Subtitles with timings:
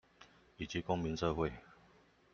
[0.57, 1.53] 以及公民社會